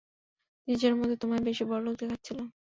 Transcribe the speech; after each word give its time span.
তিনজনের 0.67 0.99
মধ্যে 0.99 1.17
তোমায় 1.17 1.43
বেশি 1.47 1.63
বড়লোক 1.69 1.93
দেখাচ্ছিলো। 2.01 2.43